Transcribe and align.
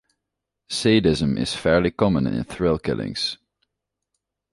Sadism 0.67 1.37
is 1.37 1.53
fairly 1.53 1.91
common 1.91 2.25
in 2.25 2.43
thrill 2.45 2.79
killings. 2.79 3.37